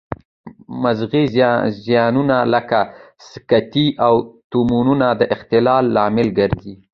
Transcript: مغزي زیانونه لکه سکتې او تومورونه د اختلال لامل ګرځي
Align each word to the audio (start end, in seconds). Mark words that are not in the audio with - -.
مغزي 0.83 1.23
زیانونه 1.85 2.37
لکه 2.53 2.79
سکتې 3.29 3.85
او 4.05 4.13
تومورونه 4.51 5.07
د 5.19 5.21
اختلال 5.35 5.83
لامل 5.95 6.27
ګرځي 6.39 6.73